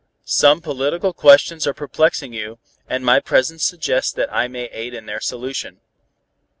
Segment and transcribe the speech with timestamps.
[0.25, 2.57] Some political questions are perplexing you,
[2.89, 5.79] and my presence suggests that I may aid in their solution.